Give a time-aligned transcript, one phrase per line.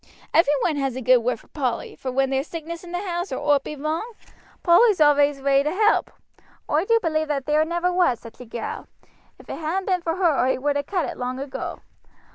[0.33, 3.31] Every one has a good word for Polly; for when there's sickness in the house,
[3.31, 4.15] or owt be wrong,
[4.63, 6.09] Polly's always ready to help.
[6.67, 8.87] Oi do believe that there never was such a gal.
[9.37, 11.81] If it hadn't been for her oi would ha' cut it long ago.